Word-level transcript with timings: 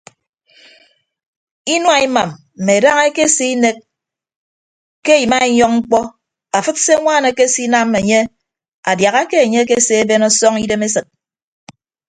Inua 1.73 1.97
imam 2.07 2.29
mme 2.57 2.75
daña 2.83 3.03
ekese 3.09 3.45
inek 3.55 3.77
ke 5.05 5.13
imainyọñ 5.25 5.71
mkpọ 5.79 5.99
afịd 6.57 6.77
se 6.85 6.91
añwaan 6.97 7.25
ekesinam 7.31 7.89
enye 7.99 8.19
adiaha 8.89 9.21
ke 9.29 9.37
enye 9.45 9.59
akese 9.63 10.07
ben 10.09 10.25
ọsọñ 10.29 10.53
idem 10.63 10.81
esịt. 10.87 11.07